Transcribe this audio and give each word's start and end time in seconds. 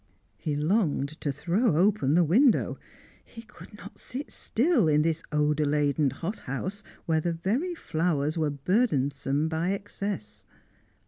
He 0.39 0.55
longed 0.55 1.21
to 1.21 1.31
throw 1.31 1.75
open 1.77 2.15
the 2.15 2.23
window; 2.23 2.79
he 3.23 3.43
could 3.43 3.77
not 3.77 3.99
sit 3.99 4.31
still 4.31 4.87
in 4.87 5.03
this 5.03 5.21
odour 5.31 5.63
laden 5.67 6.09
hothouse, 6.09 6.81
where 7.05 7.21
the 7.21 7.33
very 7.33 7.75
flowers 7.75 8.35
were 8.35 8.49
burdensome 8.49 9.47
by 9.47 9.73
excess. 9.73 10.47